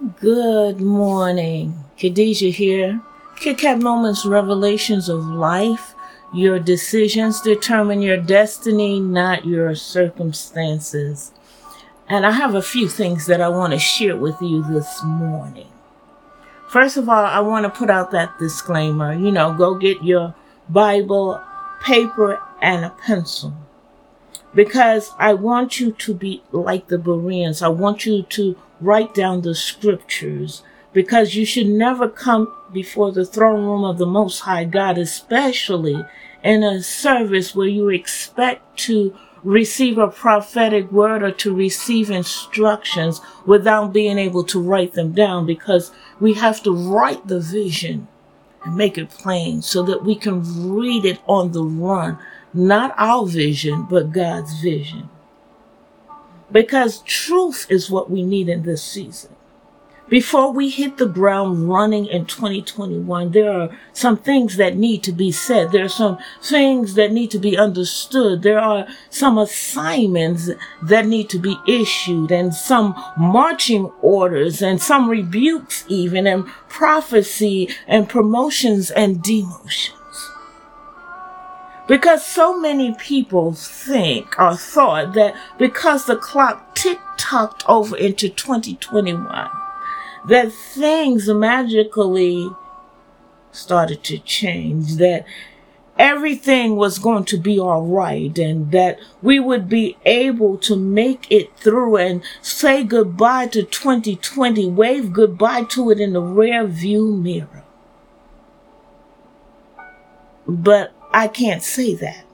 [0.00, 1.84] Good morning.
[1.96, 3.00] Khadijah here.
[3.36, 5.94] Kit Kat Moments Revelations of Life.
[6.34, 11.30] Your decisions determine your destiny, not your circumstances.
[12.08, 15.70] And I have a few things that I want to share with you this morning.
[16.68, 19.14] First of all, I want to put out that disclaimer.
[19.14, 20.34] You know, go get your
[20.68, 21.40] Bible,
[21.84, 23.54] paper, and a pencil.
[24.56, 27.62] Because I want you to be like the Bereans.
[27.62, 33.24] I want you to write down the scriptures because you should never come before the
[33.24, 36.04] throne room of the Most High God, especially
[36.42, 43.20] in a service where you expect to receive a prophetic word or to receive instructions
[43.44, 48.08] without being able to write them down because we have to write the vision
[48.64, 52.18] and make it plain so that we can read it on the run.
[52.54, 55.10] Not our vision, but God's vision
[56.50, 59.34] because truth is what we need in this season.
[60.08, 65.12] Before we hit the ground running in 2021, there are some things that need to
[65.12, 65.72] be said.
[65.72, 68.42] There are some things that need to be understood.
[68.42, 70.50] There are some assignments
[70.82, 77.70] that need to be issued and some marching orders and some rebukes even and prophecy
[77.86, 80.03] and promotions and demotions.
[81.86, 88.28] Because so many people think or thought that because the clock tick tocked over into
[88.28, 89.50] 2021,
[90.28, 92.48] that things magically
[93.52, 95.26] started to change, that
[95.98, 101.30] everything was going to be all right and that we would be able to make
[101.30, 107.14] it through and say goodbye to 2020, wave goodbye to it in the rear view
[107.14, 107.62] mirror.
[110.46, 112.24] But I can't say that.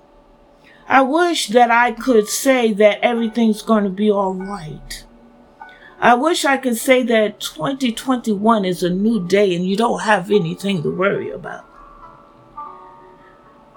[0.88, 5.04] I wish that I could say that everything's going to be all right.
[6.00, 10.30] I wish I could say that 2021 is a new day and you don't have
[10.30, 11.66] anything to worry about.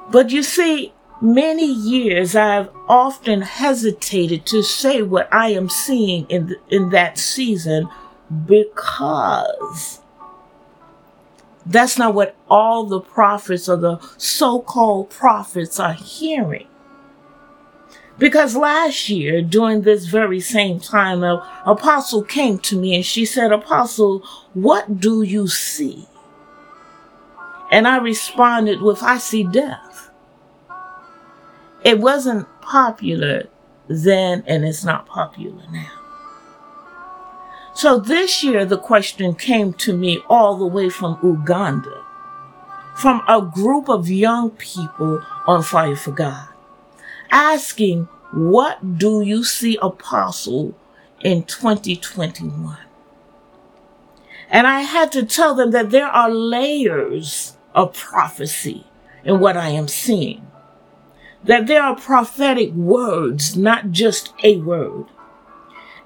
[0.09, 6.55] But you see, many years I've often hesitated to say what I am seeing in,
[6.69, 7.89] in that season
[8.45, 9.99] because
[11.65, 16.67] that's not what all the prophets or the so-called prophets are hearing.
[18.17, 23.25] Because last year, during this very same time, an apostle came to me and she
[23.25, 24.19] said, Apostle,
[24.53, 26.07] what do you see?
[27.71, 30.11] And I responded with, I see death.
[31.83, 33.49] It wasn't popular
[33.87, 36.02] then and it's not popular now.
[37.73, 42.03] So this year, the question came to me all the way from Uganda,
[42.95, 46.47] from a group of young people on fire for God,
[47.31, 50.75] asking, what do you see apostle
[51.21, 52.77] in 2021?
[54.49, 58.85] And I had to tell them that there are layers of prophecy
[59.23, 60.45] in what I am seeing.
[61.43, 65.05] That there are prophetic words, not just a word.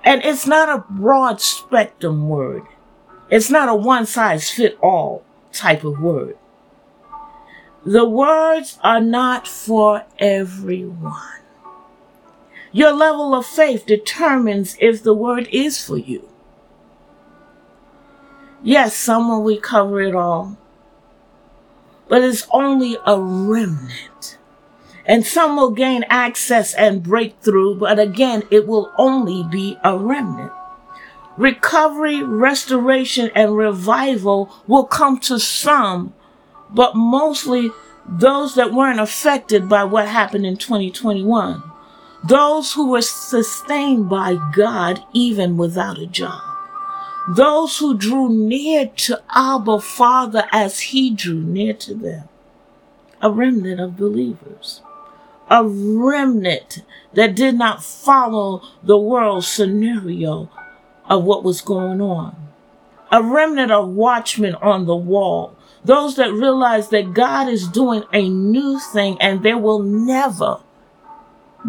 [0.08, 2.64] And it's not a broad spectrum word.
[3.30, 6.38] It's not a one size fit all type of word.
[7.86, 11.42] The words are not for everyone.
[12.72, 16.30] Your level of faith determines if the word is for you.
[18.64, 20.58] Yes, some will recover it all,
[22.08, 24.37] but it's only a remnant
[25.08, 30.52] and some will gain access and breakthrough, but again, it will only be a remnant.
[31.38, 36.14] Recovery, restoration, and revival will come to some,
[36.70, 37.72] but mostly
[38.06, 41.64] those that weren't affected by what happened in 2021.
[42.28, 46.42] Those who were sustained by God even without a job.
[47.30, 52.28] Those who drew near to Abba Father as he drew near to them.
[53.22, 54.82] A remnant of believers
[55.50, 60.50] a remnant that did not follow the world scenario
[61.10, 62.36] of what was going on.
[63.12, 65.56] A remnant of watchmen on the wall.
[65.84, 70.60] Those that realize that God is doing a new thing and there will never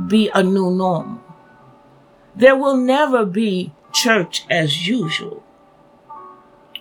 [0.08, 1.22] be a new normal.
[2.34, 5.42] There will never be church as usual.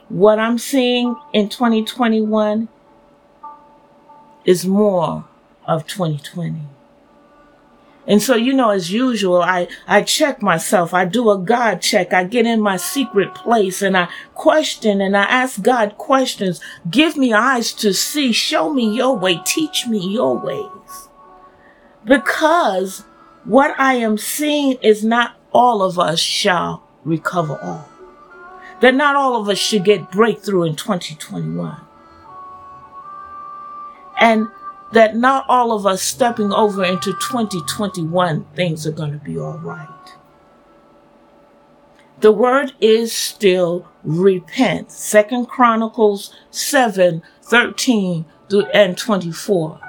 [0.09, 2.69] What I'm seeing in 2021
[4.45, 5.25] is more
[5.65, 6.61] of 2020.
[8.07, 10.93] And so, you know, as usual, I, I check myself.
[10.93, 12.13] I do a God check.
[12.13, 16.61] I get in my secret place and I question and I ask God questions.
[16.89, 18.31] Give me eyes to see.
[18.31, 19.41] Show me your way.
[19.45, 21.09] Teach me your ways.
[22.05, 23.03] Because
[23.43, 27.89] what I am seeing is not all of us shall recover all.
[28.81, 31.77] that not all of us should get breakthrough in 2021.
[34.19, 34.47] And
[34.93, 39.57] that not all of us stepping over into 2021, things are going to be all
[39.59, 39.87] right.
[42.19, 44.91] The word is still repent.
[44.91, 48.25] Second Chronicles 7, 13
[48.73, 49.79] and 24.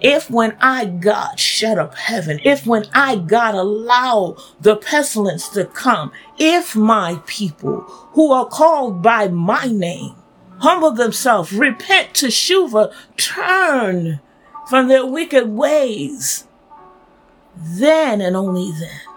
[0.00, 5.64] If when I, God, shut up heaven, if when I, God, allow the pestilence to
[5.66, 7.80] come, if my people
[8.12, 10.14] who are called by my name
[10.58, 14.20] humble themselves, repent to Shuva, turn
[14.68, 16.44] from their wicked ways,
[17.56, 19.14] then and only then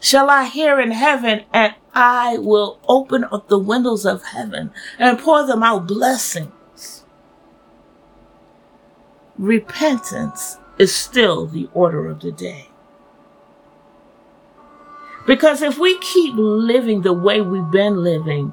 [0.00, 5.18] shall I hear in heaven and I will open up the windows of heaven and
[5.18, 7.04] pour them out blessings.
[9.38, 12.68] Repentance is still the order of the day.
[15.26, 18.52] Because if we keep living the way we've been living,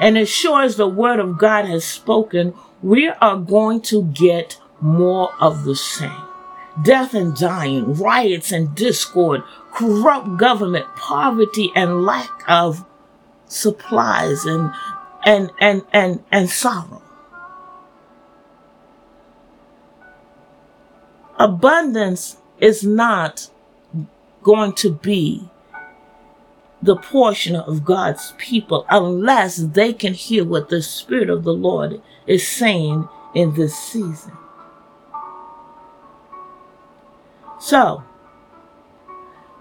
[0.00, 4.58] and as sure as the word of God has spoken, we are going to get
[4.80, 6.22] more of the same.
[6.82, 9.42] Death and dying, riots and discord,
[9.72, 12.84] corrupt government, poverty and lack of
[13.46, 14.72] supplies and,
[15.24, 17.02] and, and, and, and sorrow.
[21.38, 23.50] Abundance is not
[24.42, 25.48] going to be
[26.82, 32.00] the portion of God's people unless they can hear what the Spirit of the Lord
[32.26, 34.32] is saying in this season.
[37.58, 38.04] So,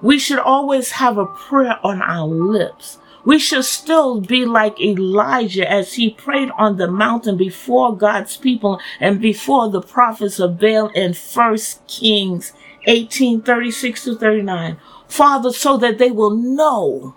[0.02, 3.00] we should always have a prayer on our lips.
[3.26, 8.80] We should still be like Elijah as he prayed on the mountain before God's people
[9.00, 11.58] and before the prophets of Baal in 1
[11.88, 12.54] Kings
[12.86, 14.78] 18, 36 to 39.
[15.08, 17.16] Father, so that they will know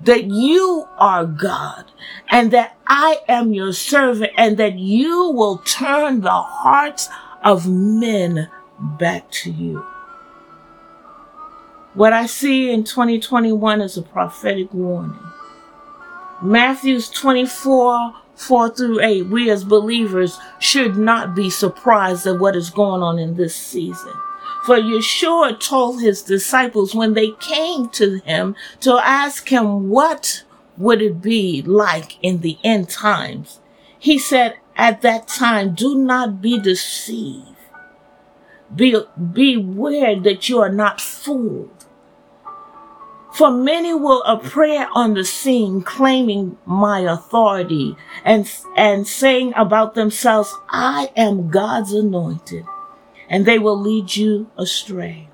[0.00, 1.90] that you are God
[2.30, 7.08] and that I am your servant and that you will turn the hearts
[7.42, 8.48] of men
[8.78, 9.84] back to you.
[11.98, 15.18] What I see in 2021 is a prophetic warning.
[16.40, 22.70] Matthews 24, 4 through 8, we as believers should not be surprised at what is
[22.70, 24.12] going on in this season.
[24.64, 30.44] For Yeshua told his disciples when they came to him to ask him what
[30.76, 33.58] would it be like in the end times.
[33.98, 37.56] He said, at that time, do not be deceived.
[38.72, 38.94] Be,
[39.32, 41.86] beware that you are not fooled.
[43.32, 50.54] For many will appear on the scene claiming my authority and, and saying about themselves,
[50.70, 52.64] I am God's anointed
[53.28, 55.28] and they will lead you astray.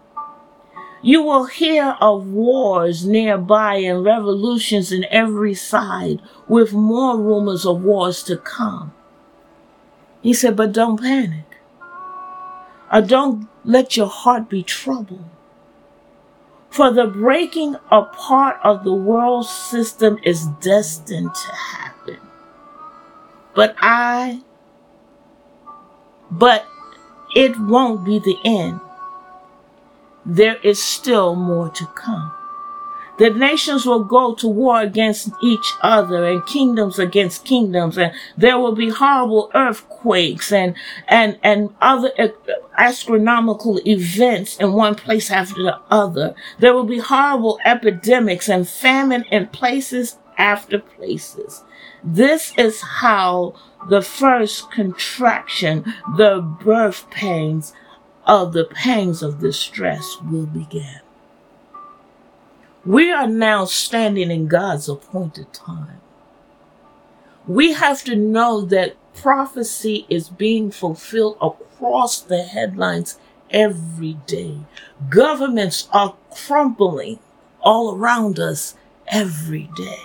[1.02, 7.82] You will hear of wars nearby and revolutions in every side with more rumors of
[7.82, 8.92] wars to come.
[10.22, 11.44] He said, but don't panic.
[12.90, 15.28] Or don't let your heart be troubled.
[16.74, 22.18] For the breaking apart of the world system is destined to happen.
[23.54, 24.42] But I,
[26.32, 26.66] but
[27.36, 28.80] it won't be the end.
[30.26, 32.32] There is still more to come.
[33.18, 38.58] The nations will go to war against each other and kingdoms against kingdoms and there
[38.58, 40.74] will be horrible earthquakes and,
[41.06, 42.28] and, and other uh,
[42.76, 46.34] astronomical events in one place after the other.
[46.58, 51.62] There will be horrible epidemics and famine in places after places.
[52.02, 53.54] This is how
[53.88, 55.84] the first contraction,
[56.16, 57.72] the birth pains
[58.26, 61.03] of the pangs of distress will begin.
[62.86, 66.00] We are now standing in God's appointed time.
[67.46, 73.18] We have to know that prophecy is being fulfilled across the headlines
[73.50, 74.58] every day.
[75.08, 77.20] Governments are crumbling
[77.60, 78.76] all around us
[79.08, 80.02] every day.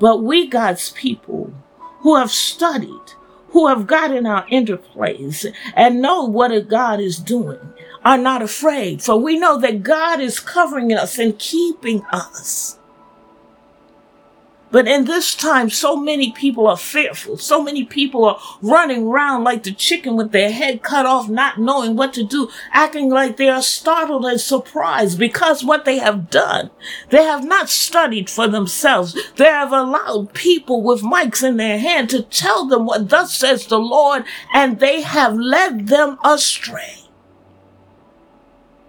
[0.00, 1.52] But we, God's people,
[2.00, 3.12] who have studied,
[3.50, 7.72] who have gotten our interplays and know what a God is doing,
[8.04, 9.02] are not afraid.
[9.02, 12.78] For we know that God is covering us and keeping us.
[14.70, 17.38] But in this time, so many people are fearful.
[17.38, 21.58] So many people are running around like the chicken with their head cut off, not
[21.58, 26.28] knowing what to do, acting like they are startled and surprised because what they have
[26.28, 26.70] done.
[27.08, 29.16] They have not studied for themselves.
[29.36, 33.66] They have allowed people with mics in their hand to tell them what thus says
[33.66, 37.07] the Lord, and they have led them astray.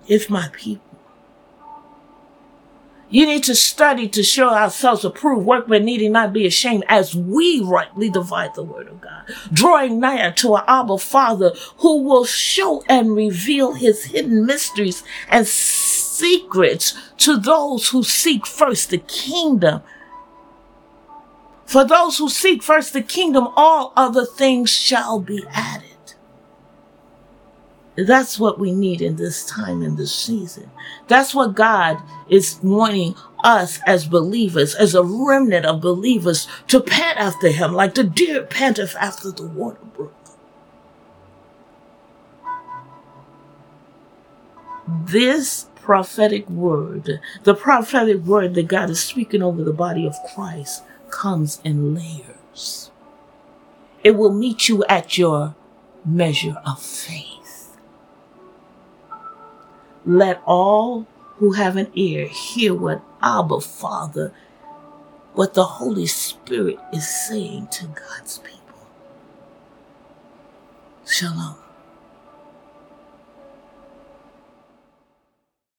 [0.09, 0.81] If my people
[3.11, 7.59] You need to study to show ourselves approved, workmen needing not be ashamed as we
[7.61, 12.83] rightly divide the word of God, drawing nigh to our Abba Father who will show
[12.87, 19.81] and reveal his hidden mysteries and secrets to those who seek first the kingdom.
[21.65, 25.88] For those who seek first the kingdom, all other things shall be added.
[28.07, 30.69] That's what we need in this time, in this season.
[31.07, 31.97] That's what God
[32.29, 37.95] is wanting us as believers, as a remnant of believers, to pant after Him like
[37.95, 40.13] the deer panteth after the water brook.
[44.87, 50.83] This prophetic word, the prophetic word that God is speaking over the body of Christ,
[51.09, 52.91] comes in layers.
[54.03, 55.55] It will meet you at your
[56.05, 57.48] measure of faith.
[60.05, 64.33] Let all who have an ear hear what Abba Father,
[65.33, 68.87] what the Holy Spirit is saying to God's people.
[71.05, 71.55] Shalom.